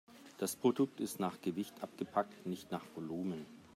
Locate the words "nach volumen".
2.71-3.45